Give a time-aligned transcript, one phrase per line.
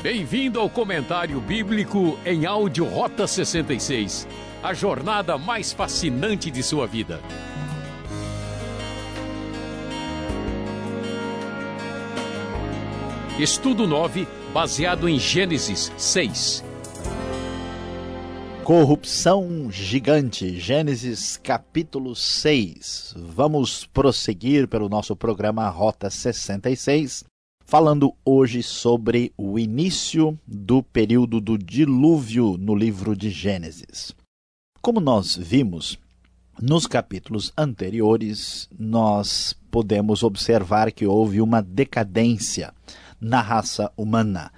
[0.00, 4.28] Bem-vindo ao comentário bíblico em áudio Rota 66,
[4.62, 7.20] a jornada mais fascinante de sua vida.
[13.40, 16.64] Estudo 9, baseado em Gênesis 6.
[18.62, 23.14] Corrupção gigante, Gênesis capítulo 6.
[23.16, 27.24] Vamos prosseguir pelo nosso programa Rota 66,
[27.68, 34.16] falando hoje sobre o início do período do dilúvio no livro de Gênesis.
[34.80, 35.98] Como nós vimos,
[36.58, 42.72] nos capítulos anteriores, nós podemos observar que houve uma decadência
[43.20, 44.50] na raça humana.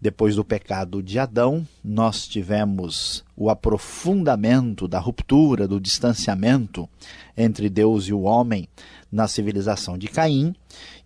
[0.00, 6.88] Depois do pecado de Adão, nós tivemos o aprofundamento da ruptura, do distanciamento
[7.36, 8.66] entre Deus e o homem
[9.12, 10.54] na civilização de Caim.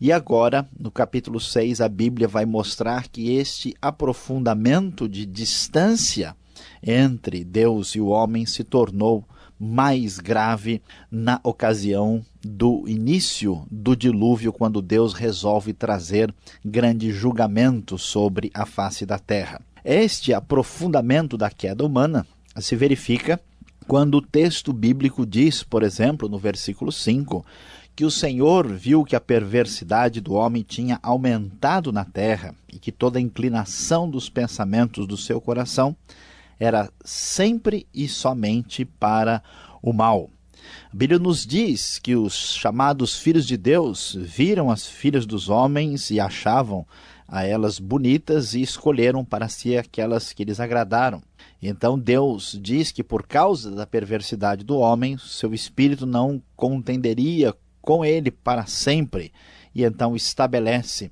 [0.01, 6.37] E agora, no capítulo 6, a Bíblia vai mostrar que este aprofundamento de distância
[6.81, 9.25] entre Deus e o homem se tornou
[9.59, 18.51] mais grave na ocasião do início do dilúvio, quando Deus resolve trazer grande julgamento sobre
[18.53, 19.61] a face da terra.
[19.85, 22.27] Este aprofundamento da queda humana
[22.59, 23.41] se verifica
[23.87, 27.45] quando o texto bíblico diz, por exemplo, no versículo 5,
[27.95, 32.91] que o Senhor viu que a perversidade do homem tinha aumentado na terra e que
[32.91, 35.97] toda a inclinação dos pensamentos do seu coração
[36.59, 39.43] era sempre e somente para
[39.83, 40.31] o mal.
[40.93, 46.11] A Bíblia nos diz que os chamados filhos de Deus viram as filhas dos homens
[46.11, 46.87] e achavam
[47.27, 51.23] a elas bonitas e escolheram para si aquelas que lhes agradaram.
[51.63, 58.05] Então Deus diz que por causa da perversidade do homem, seu espírito não contenderia com
[58.05, 59.33] ele para sempre,
[59.75, 61.11] e então estabelece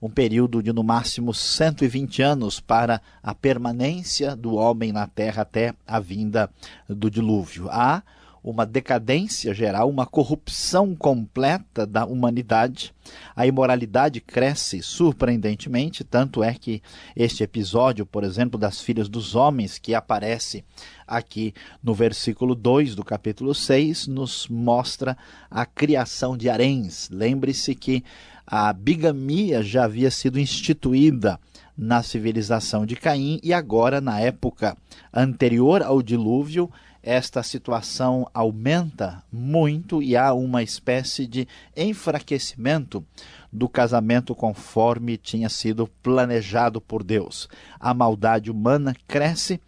[0.00, 5.72] um período de no máximo 120 anos para a permanência do homem na terra até
[5.86, 6.50] a vinda
[6.88, 7.68] do dilúvio.
[7.70, 8.02] Há
[8.42, 12.92] uma decadência geral, uma corrupção completa da humanidade.
[13.36, 16.82] A imoralidade cresce surpreendentemente, tanto é que
[17.14, 20.64] este episódio, por exemplo, das filhas dos homens, que aparece
[21.06, 25.16] aqui no versículo 2 do capítulo 6, nos mostra
[25.50, 27.08] a criação de haréns.
[27.10, 28.02] Lembre-se que
[28.46, 31.38] a bigamia já havia sido instituída
[31.76, 34.76] na civilização de Caim e agora, na época
[35.12, 36.70] anterior ao dilúvio,
[37.02, 43.04] esta situação aumenta muito e há uma espécie de enfraquecimento
[43.52, 47.48] do casamento conforme tinha sido planejado por Deus.
[47.80, 49.60] A maldade humana cresce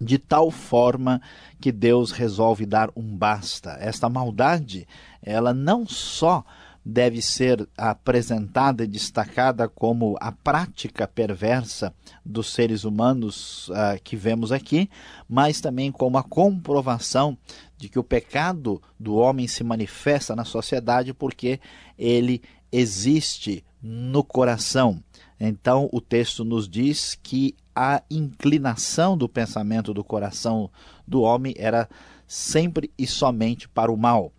[0.00, 1.20] de tal forma
[1.60, 3.76] que Deus resolve dar um basta.
[3.80, 4.86] Esta maldade,
[5.22, 6.44] ela não só
[6.88, 11.92] deve ser apresentada e destacada como a prática perversa
[12.24, 14.88] dos seres humanos uh, que vemos aqui,
[15.28, 17.36] mas também como a comprovação
[17.76, 21.58] de que o pecado do homem se manifesta na sociedade porque
[21.98, 25.02] ele existe no coração.
[25.40, 30.70] Então, o texto nos diz que a inclinação do pensamento do coração
[31.04, 31.88] do homem era
[32.28, 34.32] sempre e somente para o mal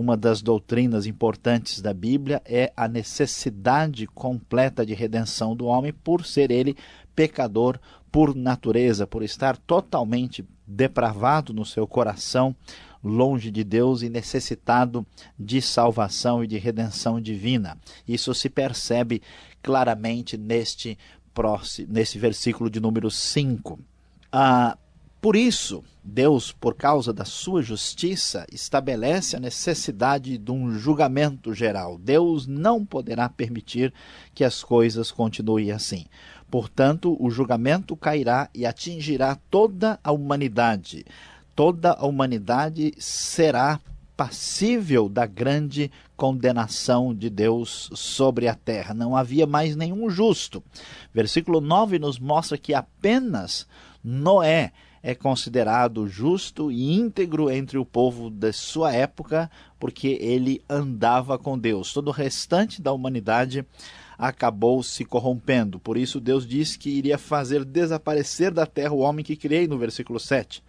[0.00, 6.24] uma das doutrinas importantes da Bíblia é a necessidade completa de redenção do homem por
[6.24, 6.74] ser ele
[7.14, 7.78] pecador
[8.10, 12.56] por natureza, por estar totalmente depravado no seu coração,
[13.04, 15.06] longe de Deus e necessitado
[15.38, 17.78] de salvação e de redenção divina.
[18.08, 19.22] Isso se percebe
[19.62, 20.98] claramente neste
[21.34, 23.78] próximo, versículo de número 5.
[24.32, 24.76] Ah,
[25.20, 31.98] por isso, Deus, por causa da sua justiça, estabelece a necessidade de um julgamento geral.
[31.98, 33.92] Deus não poderá permitir
[34.34, 36.06] que as coisas continuem assim.
[36.50, 41.04] Portanto, o julgamento cairá e atingirá toda a humanidade.
[41.54, 43.78] Toda a humanidade será
[44.16, 48.92] passível da grande condenação de Deus sobre a terra.
[48.92, 50.62] Não havia mais nenhum justo.
[51.14, 53.66] Versículo 9 nos mostra que apenas
[54.02, 61.38] Noé é considerado justo e íntegro entre o povo da sua época, porque ele andava
[61.38, 61.92] com Deus.
[61.92, 63.64] Todo o restante da humanidade
[64.18, 65.80] acabou se corrompendo.
[65.80, 69.78] Por isso, Deus disse que iria fazer desaparecer da terra o homem que criei, no
[69.78, 70.62] versículo 7.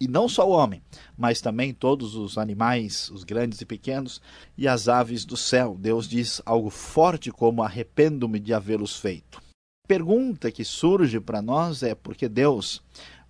[0.00, 0.80] E não só o homem,
[1.16, 4.20] mas também todos os animais, os grandes e pequenos,
[4.56, 5.76] e as aves do céu.
[5.78, 9.42] Deus diz algo forte como arrependo-me de havê-los feito.
[9.88, 12.82] Pergunta que surge para nós é porque Deus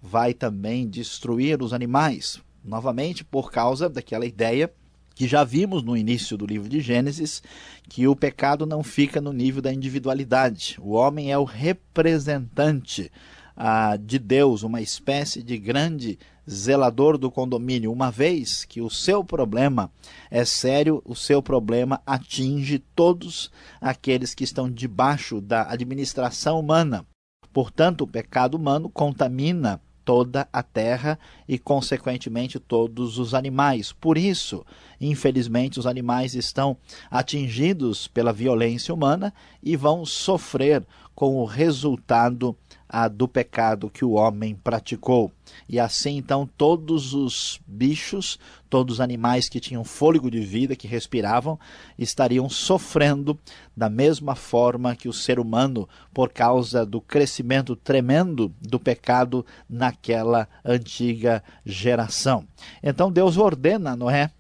[0.03, 4.73] vai também destruir os animais, novamente por causa daquela ideia
[5.15, 7.43] que já vimos no início do livro de Gênesis
[7.89, 10.77] que o pecado não fica no nível da individualidade.
[10.81, 13.11] O homem é o representante
[13.56, 16.17] ah, de Deus, uma espécie de grande
[16.49, 19.91] zelador do condomínio, uma vez que o seu problema
[20.31, 27.05] é sério, o seu problema atinge todos aqueles que estão debaixo da administração humana.
[27.53, 33.93] Portanto, o pecado humano contamina toda a terra e, consequentemente, todos os animais.
[33.93, 34.64] Por isso,
[34.99, 36.78] infelizmente, os animais estão
[37.10, 40.82] atingidos pela violência humana e vão sofrer
[41.19, 42.56] com o resultado
[42.88, 45.32] a do pecado que o homem praticou.
[45.69, 48.38] E assim, então, todos os bichos,
[48.70, 51.59] todos os animais que tinham fôlego de vida, que respiravam,
[51.99, 53.37] estariam sofrendo
[53.76, 60.49] da mesma forma que o ser humano, por causa do crescimento tremendo do pecado naquela
[60.65, 62.47] antiga geração.
[62.81, 64.31] Então, Deus ordena a Noé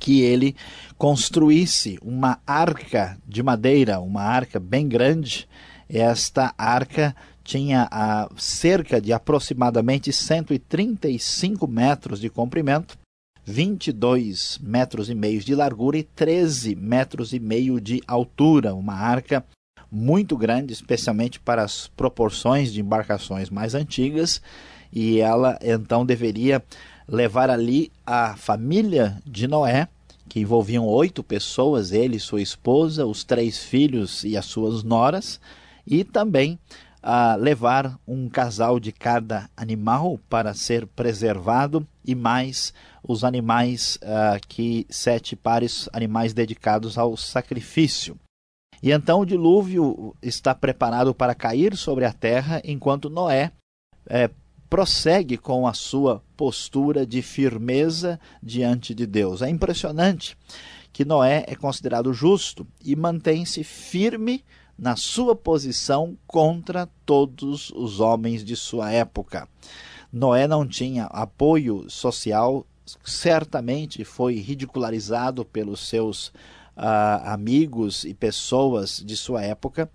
[0.00, 0.56] que ele
[0.98, 5.48] construísse uma arca de madeira, uma arca bem grande.
[5.88, 12.98] Esta arca tinha a cerca de aproximadamente 135 metros de comprimento,
[13.44, 19.44] 22 metros e meio de largura e 13 metros e meio de altura, uma arca
[19.90, 24.42] muito grande, especialmente para as proporções de embarcações mais antigas,
[24.92, 26.60] e ela então deveria
[27.06, 29.86] levar ali a família de Noé,
[30.28, 35.40] que envolviam oito pessoas, ele, sua esposa, os três filhos e as suas noras,
[35.86, 36.58] e também
[37.02, 44.40] a levar um casal de cada animal para ser preservado e mais os animais uh,
[44.48, 48.18] que sete pares animais dedicados ao sacrifício.
[48.82, 53.52] E então o dilúvio está preparado para cair sobre a terra, enquanto Noé
[54.08, 54.28] é,
[54.68, 59.42] prossegue com a sua postura de firmeza diante de Deus.
[59.42, 60.36] É impressionante
[60.92, 64.44] que Noé é considerado justo e mantém-se firme
[64.78, 69.48] na sua posição contra todos os homens de sua época.
[70.12, 72.66] Noé não tinha apoio social,
[73.04, 76.28] certamente foi ridicularizado pelos seus
[76.76, 79.90] uh, amigos e pessoas de sua época.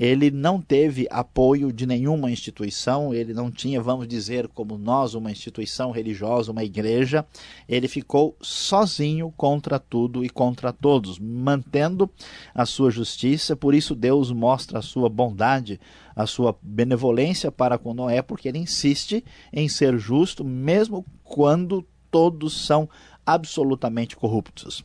[0.00, 5.30] Ele não teve apoio de nenhuma instituição, ele não tinha, vamos dizer, como nós, uma
[5.30, 7.22] instituição religiosa, uma igreja.
[7.68, 12.08] Ele ficou sozinho contra tudo e contra todos, mantendo
[12.54, 13.54] a sua justiça.
[13.54, 15.78] Por isso, Deus mostra a sua bondade,
[16.16, 19.22] a sua benevolência para com Noé, porque ele insiste
[19.52, 22.88] em ser justo, mesmo quando todos são
[23.26, 24.82] absolutamente corruptos.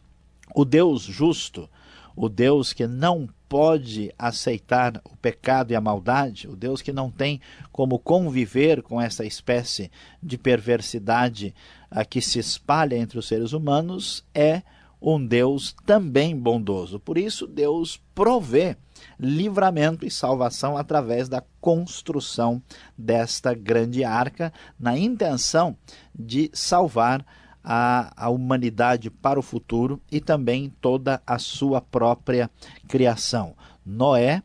[0.53, 1.69] O Deus justo,
[2.18, 7.09] o Deus que não pode aceitar o pecado e a maldade, o Deus que não
[7.09, 7.39] tem
[7.71, 11.53] como conviver com essa espécie de perversidade
[11.89, 14.62] a que se espalha entre os seres humanos, é
[15.01, 17.00] um Deus também bondoso.
[17.00, 18.75] Por isso, Deus provê
[19.19, 22.62] livramento e salvação através da construção
[22.97, 25.77] desta grande arca, na intenção
[26.13, 27.25] de salvar
[27.65, 32.50] a, a humanidade para o futuro e também toda a sua própria
[32.88, 33.56] criação.
[33.83, 34.44] Noé,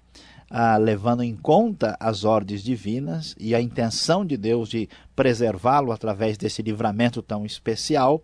[0.48, 6.38] ah, levando em conta as ordens divinas e a intenção de Deus de preservá-lo através
[6.38, 8.22] desse livramento tão especial,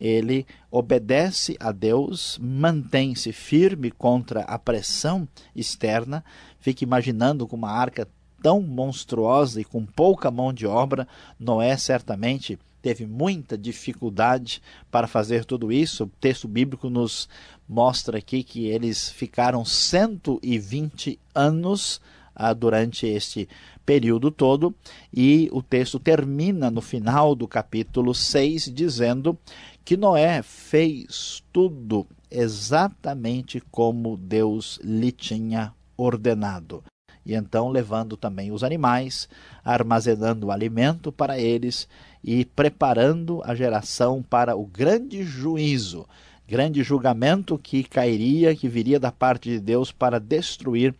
[0.00, 6.24] ele obedece a Deus, mantém-se firme contra a pressão externa,
[6.58, 8.08] fica imaginando com uma arca
[8.42, 11.06] tão monstruosa e com pouca mão de obra,
[11.38, 16.04] Noé certamente teve muita dificuldade para fazer tudo isso.
[16.04, 17.28] O texto bíblico nos
[17.68, 22.00] mostra aqui que eles ficaram 120 anos
[22.34, 23.48] ah, durante este
[23.86, 24.74] período todo,
[25.12, 29.36] e o texto termina no final do capítulo 6 dizendo
[29.84, 36.82] que Noé fez tudo exatamente como Deus lhe tinha ordenado
[37.24, 39.28] e então levando também os animais,
[39.64, 41.88] armazenando alimento para eles
[42.22, 46.06] e preparando a geração para o grande juízo,
[46.46, 50.94] grande julgamento que cairia, que viria da parte de Deus para destruir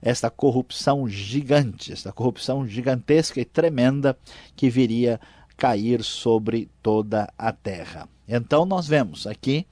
[0.00, 4.16] esta corrupção gigante, esta corrupção gigantesca e tremenda
[4.54, 5.20] que viria
[5.56, 8.08] cair sobre toda a terra.
[8.26, 9.66] Então nós vemos aqui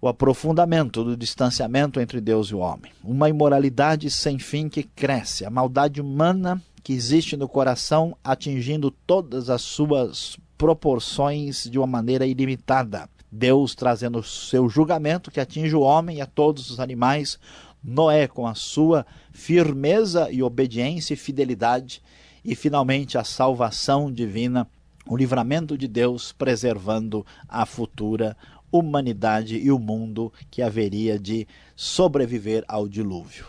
[0.00, 5.44] o aprofundamento do distanciamento entre Deus e o homem, uma imoralidade sem fim que cresce,
[5.44, 12.26] a maldade humana que existe no coração atingindo todas as suas proporções de uma maneira
[12.26, 13.08] ilimitada.
[13.30, 17.38] Deus trazendo o seu julgamento que atinge o homem e a todos os animais,
[17.82, 22.02] Noé com a sua firmeza e obediência e fidelidade,
[22.44, 24.66] e finalmente a salvação divina,
[25.06, 28.36] o livramento de Deus preservando a futura
[28.70, 33.46] humanidade e o mundo que haveria de sobreviver ao dilúvio.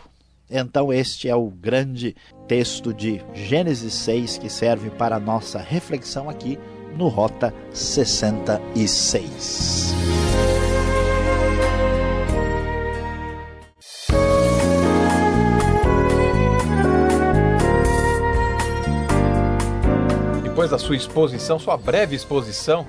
[0.50, 2.16] Então, este é o grande
[2.48, 6.58] texto de Gênesis 6 que serve para a nossa reflexão aqui
[6.96, 9.94] no Rota 66.
[20.42, 22.86] Depois da sua exposição, sua breve exposição,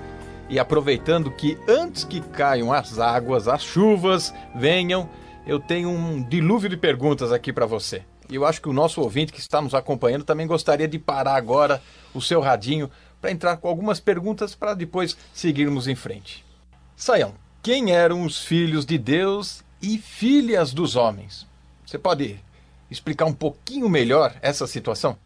[0.48, 5.08] e aproveitando que antes que caiam as águas, as chuvas venham,
[5.46, 8.02] eu tenho um dilúvio de perguntas aqui para você.
[8.30, 11.36] E eu acho que o nosso ouvinte que está nos acompanhando também gostaria de parar
[11.36, 11.82] agora
[12.14, 16.44] o seu radinho para entrar com algumas perguntas para depois seguirmos em frente.
[16.96, 21.46] Saião, quem eram os filhos de Deus e filhas dos homens?
[21.86, 22.40] Você pode
[22.90, 25.16] explicar um pouquinho melhor essa situação?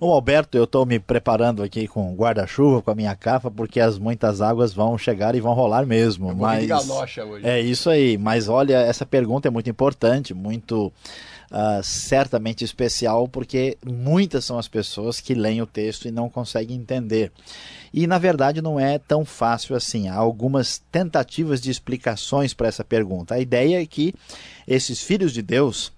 [0.00, 3.98] Bom, Alberto, eu estou me preparando aqui com guarda-chuva, com a minha capa, porque as
[3.98, 6.30] muitas águas vão chegar e vão rolar mesmo.
[6.30, 7.46] Eu mas galocha hoje.
[7.46, 8.16] É isso aí.
[8.16, 14.66] Mas olha, essa pergunta é muito importante, muito uh, certamente especial, porque muitas são as
[14.66, 17.30] pessoas que leem o texto e não conseguem entender.
[17.92, 20.08] E na verdade não é tão fácil assim.
[20.08, 23.34] Há algumas tentativas de explicações para essa pergunta.
[23.34, 24.14] A ideia é que
[24.66, 25.92] esses filhos de Deus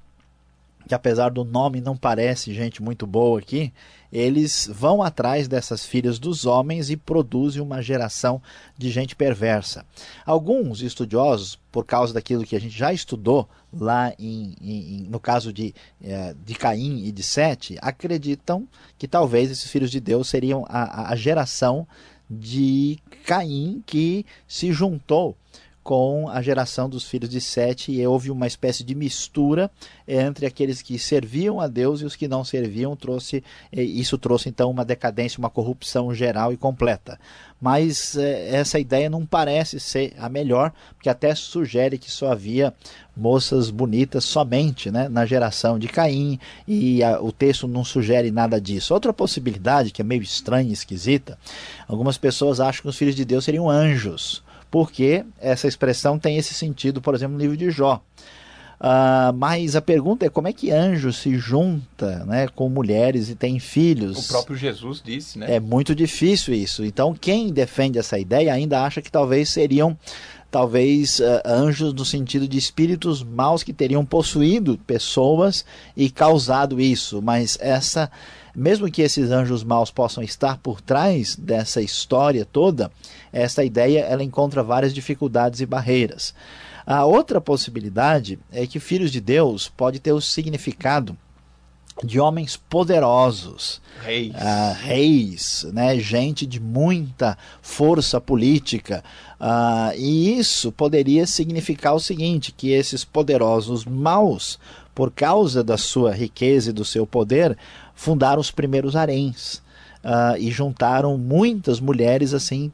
[0.86, 3.72] que apesar do nome não parece gente muito boa aqui,
[4.12, 8.42] eles vão atrás dessas filhas dos homens e produzem uma geração
[8.76, 9.86] de gente perversa.
[10.26, 15.50] Alguns estudiosos, por causa daquilo que a gente já estudou lá em, em, no caso
[15.50, 20.66] de, é, de Caim e de Sete, acreditam que talvez esses filhos de Deus seriam
[20.68, 21.86] a, a geração
[22.28, 25.36] de Caim que se juntou
[25.82, 29.70] com a geração dos filhos de Sete e houve uma espécie de mistura
[30.06, 32.94] entre aqueles que serviam a Deus e os que não serviam.
[32.94, 37.18] Trouxe isso trouxe então uma decadência uma corrupção geral e completa.
[37.60, 42.74] Mas eh, essa ideia não parece ser a melhor porque até sugere que só havia
[43.16, 48.60] moças bonitas somente né, na geração de Caim e a, o texto não sugere nada
[48.60, 48.94] disso.
[48.94, 51.38] Outra possibilidade que é meio estranha e esquisita
[51.88, 54.42] algumas pessoas acham que os filhos de Deus seriam anjos
[54.72, 58.02] porque essa expressão tem esse sentido, por exemplo, no livro de Jó.
[58.80, 63.36] Uh, mas a pergunta é como é que anjo se junta né, com mulheres e
[63.36, 64.24] tem filhos?
[64.24, 65.54] O próprio Jesus disse, né?
[65.54, 66.84] É muito difícil isso.
[66.84, 69.96] Então, quem defende essa ideia ainda acha que talvez seriam
[70.52, 75.64] talvez uh, anjos no sentido de espíritos maus que teriam possuído pessoas
[75.96, 77.22] e causado isso.
[77.22, 78.10] Mas essa
[78.54, 82.92] mesmo que esses anjos maus possam estar por trás dessa história toda,
[83.32, 86.34] essa ideia ela encontra várias dificuldades e barreiras.
[86.84, 91.16] A outra possibilidade é que filhos de Deus pode ter o significado
[92.04, 99.04] de homens poderosos, reis, uh, reis né, gente de muita força política.
[99.40, 104.58] Uh, e isso poderia significar o seguinte: que esses poderosos maus,
[104.94, 107.56] por causa da sua riqueza e do seu poder,
[107.94, 109.62] fundaram os primeiros haréns.
[110.02, 112.72] Uh, e juntaram muitas mulheres assim,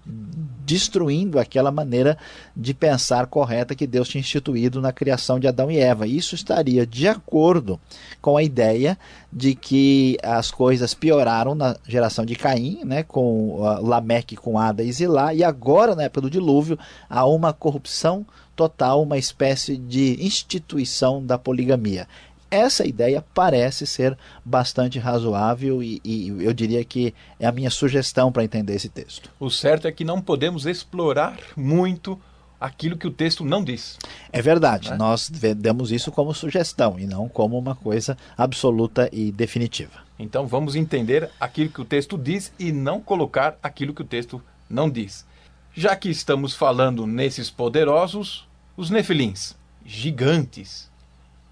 [0.64, 2.16] destruindo aquela maneira
[2.56, 6.06] de pensar correta que Deus tinha instituído na criação de Adão e Eva.
[6.06, 7.78] Isso estaria de acordo
[8.20, 8.98] com a ideia
[9.32, 14.82] de que as coisas pioraram na geração de Caim, né, com uh, Lameque com Ada
[14.82, 18.26] e Zilá, e agora, na época do dilúvio, há uma corrupção
[18.58, 22.08] total, uma espécie de instituição da poligamia.
[22.50, 28.32] Essa ideia parece ser bastante razoável e, e, eu diria que é a minha sugestão
[28.32, 29.30] para entender esse texto.
[29.38, 32.18] O certo é que não podemos explorar muito
[32.60, 33.98] aquilo que o texto não diz.
[34.32, 34.96] É verdade, é?
[34.96, 40.08] nós demos isso como sugestão e não como uma coisa absoluta e definitiva.
[40.18, 44.42] Então vamos entender aquilo que o texto diz e não colocar aquilo que o texto
[44.68, 45.24] não diz.
[45.72, 50.90] Já que estamos falando nesses poderosos, os nefilins, gigantes,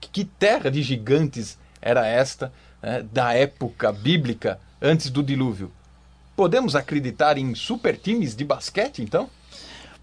[0.00, 5.70] que terra de gigantes era esta né, da época bíblica antes do dilúvio?
[6.34, 9.28] Podemos acreditar em super times de basquete, então?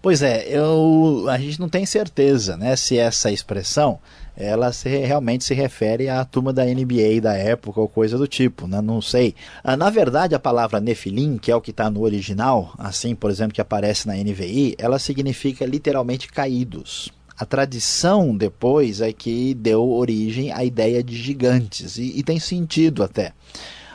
[0.02, 3.98] Pois é, eu, a gente não tem certeza né, se essa expressão
[4.36, 8.66] ela se, realmente se refere à turma da NBA da época ou coisa do tipo,
[8.66, 8.80] né?
[8.80, 9.34] não sei.
[9.62, 13.30] Ah, na verdade, a palavra Nefilim, que é o que está no original, assim, por
[13.30, 17.10] exemplo, que aparece na NVI, ela significa literalmente caídos.
[17.38, 23.02] A tradição depois é que deu origem à ideia de gigantes, e, e tem sentido
[23.02, 23.32] até.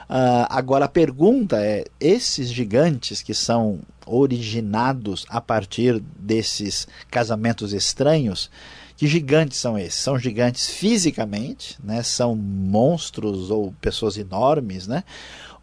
[0.10, 8.50] Uh, agora a pergunta é: esses gigantes que são originados a partir desses casamentos estranhos,
[8.98, 10.02] que gigantes são esses?
[10.02, 12.04] São gigantes fisicamente, né?
[12.04, 15.04] são monstros ou pessoas enormes, né?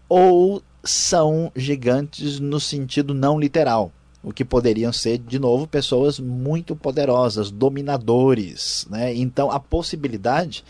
[0.08, 3.92] ou são gigantes no sentido não literal?
[4.26, 8.84] O que poderiam ser, de novo, pessoas muito poderosas, dominadores.
[8.90, 9.14] Né?
[9.14, 10.64] Então, a possibilidade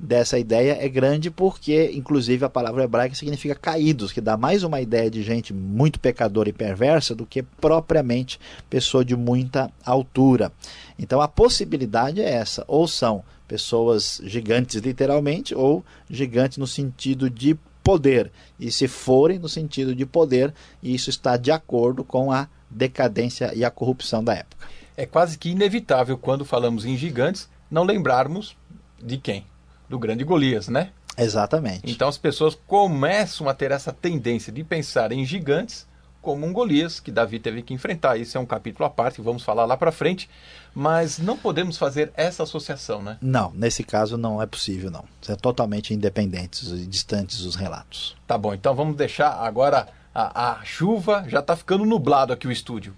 [0.00, 4.80] dessa ideia é grande porque, inclusive, a palavra hebraica significa caídos, que dá mais uma
[4.80, 10.50] ideia de gente muito pecadora e perversa do que propriamente pessoa de muita altura.
[10.98, 17.54] Então, a possibilidade é essa: ou são pessoas gigantes, literalmente, ou gigantes no sentido de
[17.82, 18.32] poder.
[18.58, 23.64] E se forem no sentido de poder, isso está de acordo com a decadência e
[23.64, 24.66] a corrupção da época.
[24.96, 28.56] É quase que inevitável quando falamos em gigantes não lembrarmos
[29.02, 29.46] de quem?
[29.88, 30.90] Do grande Golias, né?
[31.16, 31.90] Exatamente.
[31.90, 35.86] Então as pessoas começam a ter essa tendência de pensar em gigantes
[36.24, 38.16] como um Golias que Davi teve que enfrentar.
[38.16, 40.28] Isso é um capítulo à parte, vamos falar lá para frente,
[40.74, 43.18] mas não podemos fazer essa associação, né?
[43.20, 45.04] Não, nesse caso não é possível, não.
[45.20, 48.16] São totalmente independentes e distantes os relatos.
[48.26, 52.52] Tá bom, então vamos deixar agora a, a chuva, já está ficando nublado aqui o
[52.52, 52.94] estúdio.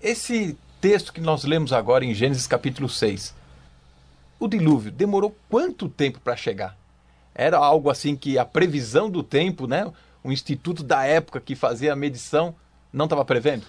[0.00, 3.34] Esse texto que nós lemos agora em Gênesis capítulo 6,
[4.38, 6.76] o dilúvio demorou quanto tempo para chegar?
[7.34, 9.90] Era algo assim que a previsão do tempo, né?
[10.22, 12.54] o instituto da época que fazia a medição
[12.92, 13.64] não estava prevendo?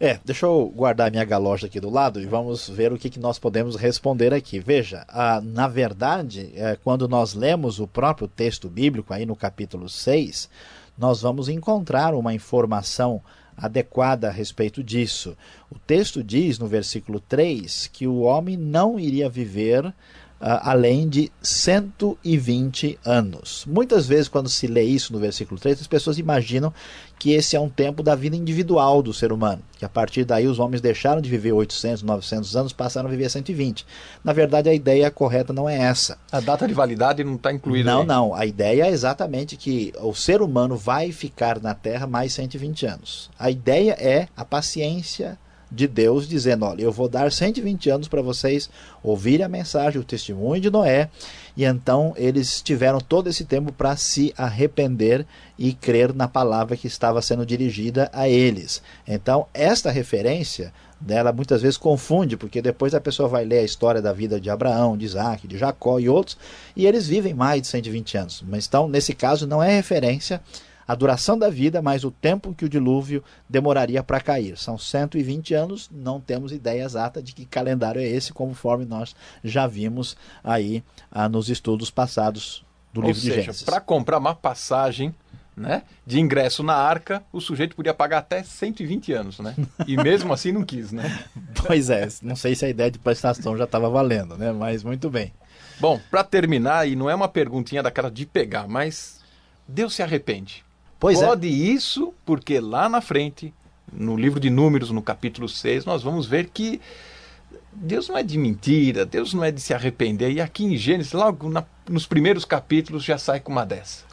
[0.00, 3.20] É, deixa eu guardar minha galocha aqui do lado e vamos ver o que, que
[3.20, 4.58] nós podemos responder aqui.
[4.58, 9.88] Veja, ah, na verdade, é, quando nós lemos o próprio texto bíblico, aí no capítulo
[9.88, 10.48] 6,
[10.96, 13.20] nós vamos encontrar uma informação
[13.56, 15.36] adequada a respeito disso.
[15.70, 19.92] O texto diz no versículo 3 que o homem não iria viver
[20.42, 23.64] além de 120 anos.
[23.66, 26.74] Muitas vezes, quando se lê isso no versículo 3, as pessoas imaginam
[27.16, 30.48] que esse é um tempo da vida individual do ser humano, que a partir daí
[30.48, 33.86] os homens deixaram de viver 800, 900 anos, passaram a viver 120.
[34.24, 36.18] Na verdade, a ideia correta não é essa.
[36.32, 37.92] A data de validade não está incluída.
[37.92, 38.06] Não, aí.
[38.06, 38.34] não.
[38.34, 43.30] A ideia é exatamente que o ser humano vai ficar na Terra mais 120 anos.
[43.38, 45.38] A ideia é a paciência
[45.74, 48.68] de Deus dizendo: Olha, eu vou dar 120 anos para vocês
[49.02, 51.08] ouvirem a mensagem, o testemunho de Noé.
[51.56, 55.26] E então eles tiveram todo esse tempo para se arrepender
[55.58, 58.82] e crer na palavra que estava sendo dirigida a eles.
[59.06, 64.00] Então, esta referência dela muitas vezes confunde, porque depois a pessoa vai ler a história
[64.00, 66.38] da vida de Abraão, de Isaac, de Jacó e outros,
[66.76, 68.44] e eles vivem mais de 120 anos.
[68.46, 70.40] Mas então, nesse caso, não é referência
[70.86, 74.56] a duração da vida mais o tempo que o dilúvio demoraria para cair.
[74.56, 79.66] São 120 anos, não temos ideia exata de que calendário é esse, conforme nós já
[79.66, 83.62] vimos aí ah, nos estudos passados do Ou livro seja, de Gênesis.
[83.62, 85.14] Para comprar uma passagem
[85.56, 89.54] né, de ingresso na arca, o sujeito podia pagar até 120 anos, né?
[89.86, 91.24] E mesmo assim não quis, né?
[91.66, 94.52] Pois é, não sei se a ideia de prestação já estava valendo, né?
[94.52, 95.32] Mas muito bem.
[95.78, 99.20] Bom, para terminar, e não é uma perguntinha daquela de pegar, mas
[99.66, 100.64] Deus se arrepende.
[101.02, 101.26] Pois é.
[101.26, 103.52] Pode isso, porque lá na frente,
[103.92, 106.80] no livro de Números, no capítulo 6, nós vamos ver que
[107.72, 110.30] Deus não é de mentira, Deus não é de se arrepender.
[110.30, 114.04] E aqui em Gênesis, logo na, nos primeiros capítulos, já sai com uma dessa.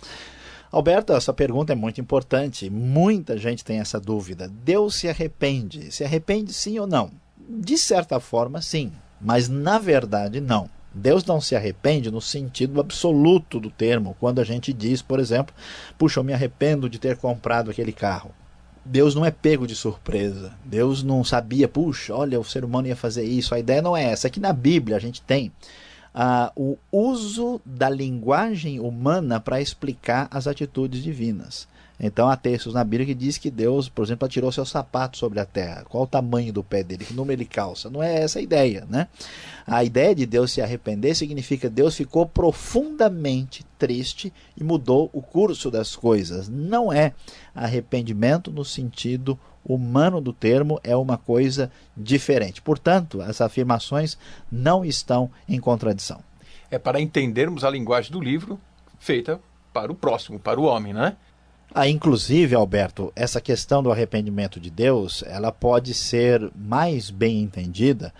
[0.72, 2.72] Alberto, essa pergunta é muito importante.
[2.72, 4.48] Muita gente tem essa dúvida.
[4.48, 5.92] Deus se arrepende?
[5.92, 7.12] Se arrepende sim ou não?
[7.38, 10.68] De certa forma, sim, mas na verdade, não.
[10.94, 15.54] Deus não se arrepende no sentido absoluto do termo, quando a gente diz, por exemplo,
[15.98, 18.32] puxa, eu me arrependo de ter comprado aquele carro.
[18.84, 20.54] Deus não é pego de surpresa.
[20.66, 23.54] Deus não sabia, puxa, olha, o ser humano ia fazer isso.
[23.54, 24.28] A ideia não é essa.
[24.28, 25.52] Aqui na Bíblia a gente tem
[26.14, 31.68] ah, o uso da linguagem humana para explicar as atitudes divinas.
[32.00, 35.40] Então há textos na Bíblia que diz que Deus, por exemplo, atirou seu sapato sobre
[35.40, 35.84] a terra.
[35.88, 37.04] Qual o tamanho do pé dele?
[37.04, 37.90] Que número ele calça?
[37.90, 39.08] Não é essa a ideia, né?
[39.68, 45.70] A ideia de Deus se arrepender significa Deus ficou profundamente triste e mudou o curso
[45.70, 46.48] das coisas.
[46.48, 47.14] Não é
[47.54, 52.62] arrependimento no sentido humano do termo, é uma coisa diferente.
[52.62, 54.18] Portanto, as afirmações
[54.52, 56.22] não estão em contradição.
[56.72, 58.60] É para entendermos a linguagem do livro
[59.00, 59.40] feita
[59.74, 61.16] para o próximo, para o homem, né?
[61.74, 68.12] Ah, inclusive, Alberto, essa questão do arrependimento de Deus, ela pode ser mais bem entendida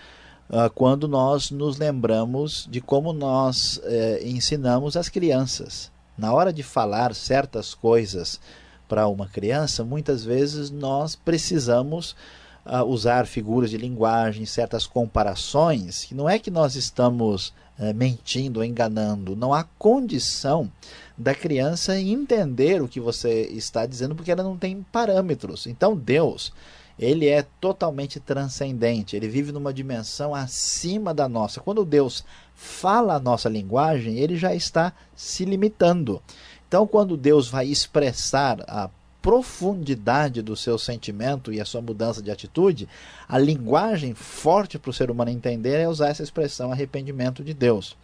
[0.50, 5.92] uh, quando nós nos lembramos de como nós eh, ensinamos as crianças.
[6.16, 8.40] Na hora de falar certas coisas
[8.88, 12.16] para uma criança, muitas vezes nós precisamos
[12.64, 18.64] uh, usar figuras de linguagem, certas comparações, que não é que nós estamos uh, mentindo
[18.64, 20.72] enganando, não há condição
[21.20, 25.68] da criança entender o que você está dizendo porque ela não tem parâmetros.
[25.68, 26.54] Então Deus,
[26.98, 31.60] ele é totalmente transcendente, ele vive numa dimensão acima da nossa.
[31.60, 32.24] Quando Deus
[32.56, 36.22] fala a nossa linguagem, ele já está se limitando.
[36.68, 38.90] Então, quando Deus vai expressar a
[39.22, 42.88] profundidade do seu sentimento e a sua mudança de atitude,
[43.28, 47.98] a linguagem forte para o ser humano entender é usar essa expressão arrependimento de Deus.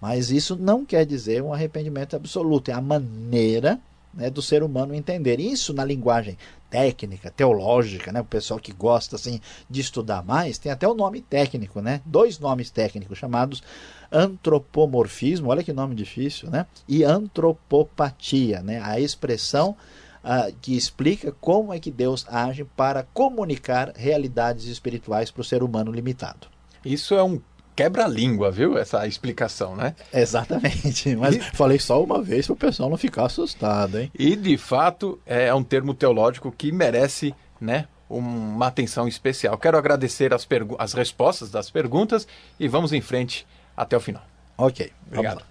[0.00, 3.80] Mas isso não quer dizer um arrependimento absoluto, é a maneira
[4.12, 5.38] né, do ser humano entender.
[5.38, 6.36] Isso na linguagem
[6.70, 11.20] técnica, teológica, né, o pessoal que gosta assim de estudar mais, tem até o nome
[11.20, 12.00] técnico, né?
[12.04, 13.62] Dois nomes técnicos chamados
[14.10, 16.66] antropomorfismo, olha que nome difícil, né?
[16.88, 18.80] E antropopatia, né?
[18.82, 19.76] A expressão
[20.24, 25.62] uh, que explica como é que Deus age para comunicar realidades espirituais para o ser
[25.62, 26.48] humano limitado.
[26.84, 27.40] Isso é um
[27.76, 28.78] quebra-língua, viu?
[28.78, 29.94] Essa explicação, né?
[30.12, 31.14] Exatamente.
[31.14, 31.40] Mas e...
[31.40, 34.10] falei só uma vez para o pessoal não ficar assustado, hein?
[34.18, 37.86] E de fato é um termo teológico que merece, né?
[38.08, 39.58] Uma atenção especial.
[39.58, 40.46] Quero agradecer as,
[40.78, 42.26] as respostas das perguntas
[42.58, 44.22] e vamos em frente até o final.
[44.56, 44.90] Ok.
[45.08, 45.44] Obrigado.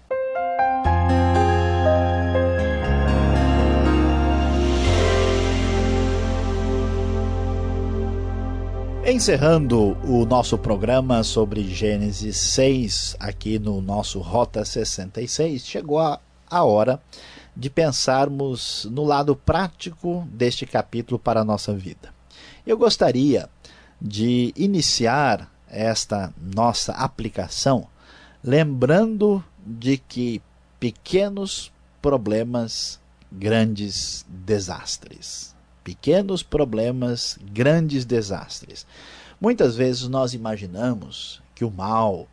[9.08, 16.18] Encerrando o nosso programa sobre Gênesis 6, aqui no nosso Rota 66, chegou a,
[16.50, 17.00] a hora
[17.56, 22.12] de pensarmos no lado prático deste capítulo para a nossa vida.
[22.66, 23.48] Eu gostaria
[24.02, 27.86] de iniciar esta nossa aplicação
[28.42, 30.42] lembrando de que
[30.80, 35.55] pequenos problemas, grandes desastres
[35.86, 38.84] pequenos problemas, grandes desastres.
[39.40, 42.26] Muitas vezes nós imaginamos que o mal,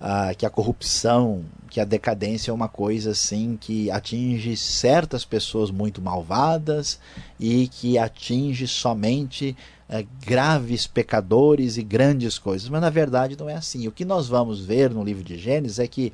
[0.00, 5.72] ah, que a corrupção, que a decadência é uma coisa assim que atinge certas pessoas
[5.72, 7.00] muito malvadas
[7.40, 9.56] e que atinge somente
[9.88, 12.68] eh, graves pecadores e grandes coisas.
[12.68, 13.88] Mas na verdade não é assim.
[13.88, 16.12] O que nós vamos ver no livro de Gênesis é que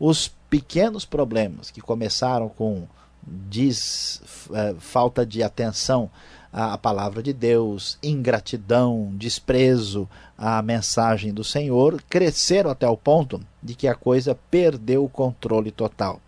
[0.00, 2.88] os pequenos problemas que começaram com
[3.26, 6.10] diz é, falta de atenção
[6.52, 10.08] à palavra de Deus, ingratidão, desprezo
[10.38, 15.72] à mensagem do Senhor, cresceram até o ponto de que a coisa perdeu o controle
[15.72, 16.20] total.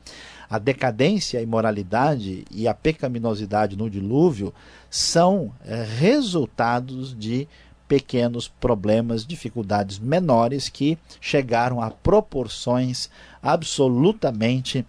[0.50, 4.52] A decadência, a imoralidade e a pecaminosidade no dilúvio
[4.90, 7.46] são é, resultados de
[7.86, 13.08] pequenos problemas, dificuldades menores que chegaram a proporções
[13.40, 14.84] absolutamente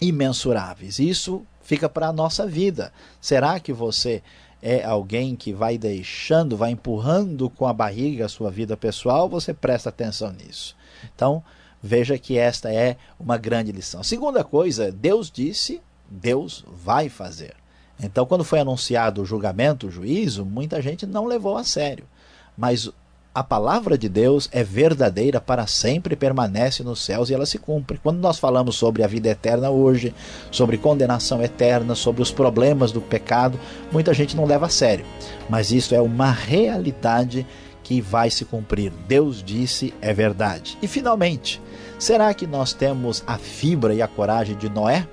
[0.00, 0.98] imensuráveis.
[0.98, 2.92] Isso fica para a nossa vida.
[3.20, 4.22] Será que você
[4.62, 9.28] é alguém que vai deixando, vai empurrando com a barriga a sua vida pessoal?
[9.28, 10.76] Você presta atenção nisso.
[11.14, 11.42] Então,
[11.82, 14.02] veja que esta é uma grande lição.
[14.02, 17.54] Segunda coisa, Deus disse, Deus vai fazer.
[18.00, 22.06] Então, quando foi anunciado o julgamento, o juízo, muita gente não levou a sério.
[22.56, 22.90] Mas
[23.38, 28.00] a palavra de Deus é verdadeira para sempre, permanece nos céus e ela se cumpre.
[28.02, 30.12] Quando nós falamos sobre a vida eterna hoje,
[30.50, 33.56] sobre condenação eterna, sobre os problemas do pecado,
[33.92, 35.04] muita gente não leva a sério.
[35.48, 37.46] Mas isso é uma realidade
[37.84, 38.92] que vai se cumprir.
[39.06, 40.76] Deus disse, é verdade.
[40.82, 41.62] E finalmente,
[41.96, 45.06] será que nós temos a fibra e a coragem de Noé?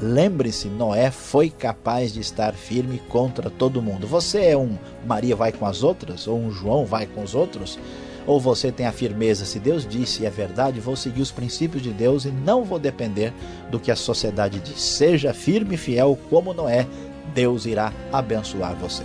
[0.00, 4.06] Lembre-se, Noé foi capaz de estar firme contra todo mundo.
[4.06, 4.76] Você é um
[5.06, 6.26] Maria vai com as outras?
[6.26, 7.78] Ou um João vai com os outros?
[8.26, 11.82] Ou você tem a firmeza, se Deus disse e é verdade, vou seguir os princípios
[11.82, 13.32] de Deus e não vou depender
[13.70, 14.80] do que a sociedade diz.
[14.80, 16.86] Seja firme e fiel como Noé,
[17.34, 19.02] Deus irá abençoar você.